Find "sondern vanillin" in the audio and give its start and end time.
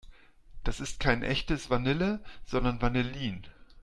2.47-3.43